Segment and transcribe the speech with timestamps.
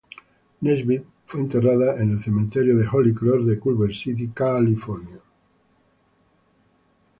[0.63, 5.19] Nesbit fue enterrada en el Cementerio de Holy Cross de Culver City, California.